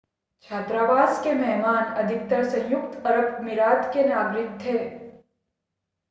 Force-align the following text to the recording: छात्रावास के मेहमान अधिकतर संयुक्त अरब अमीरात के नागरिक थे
छात्रावास 0.43 1.21
के 1.23 1.33
मेहमान 1.33 1.91
अधिकतर 1.95 2.43
संयुक्त 2.43 3.05
अरब 3.05 3.35
अमीरात 3.35 3.91
के 3.93 4.03
नागरिक 4.03 4.57
थे 4.65 4.77